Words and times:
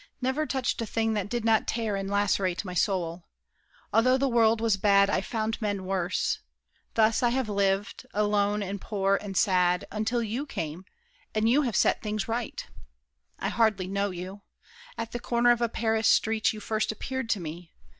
Never 0.19 0.47
touched 0.47 0.81
a 0.81 0.87
thing 0.87 1.13
That 1.13 1.29
did 1.29 1.45
not 1.45 1.67
tear 1.67 1.95
and 1.95 2.09
lacerate 2.09 2.65
my 2.65 2.73
soul! 2.73 3.25
Although 3.93 4.17
the 4.17 4.27
world 4.27 4.59
was 4.59 4.75
bad, 4.75 5.11
I 5.11 5.21
found 5.21 5.61
men 5.61 5.85
worse. 5.85 6.39
Thus 6.95 7.21
I 7.21 7.29
have 7.29 7.47
lived; 7.47 8.07
alone 8.11 8.63
and 8.63 8.81
poor 8.81 9.17
and 9.21 9.37
sad, 9.37 9.85
Until 9.91 10.23
you 10.23 10.47
came, 10.47 10.85
and 11.35 11.47
you 11.47 11.61
have 11.61 11.75
set 11.75 12.01
things 12.01 12.27
right. 12.27 12.65
I 13.37 13.49
hardly 13.49 13.85
know 13.87 14.09
you. 14.09 14.41
At 14.97 15.11
the 15.11 15.19
corner 15.19 15.51
of 15.51 15.61
A 15.61 15.69
Paris 15.69 16.07
street 16.07 16.51
you 16.51 16.59
first 16.59 16.91
appeared 16.91 17.29
to 17.29 17.39
me. 17.39 17.71